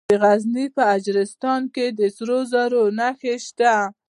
[0.09, 3.75] د غزني په اجرستان کې د سرو زرو نښې شته.